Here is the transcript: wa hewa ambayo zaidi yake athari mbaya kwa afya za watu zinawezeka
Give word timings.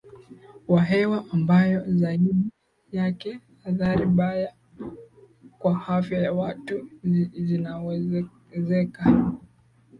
wa 0.67 0.83
hewa 0.83 1.25
ambayo 1.33 1.83
zaidi 1.87 2.35
yake 2.91 3.39
athari 3.65 4.05
mbaya 4.05 4.53
kwa 5.59 5.87
afya 5.87 6.21
za 6.21 6.31
watu 6.31 6.89
zinawezeka 7.33 9.03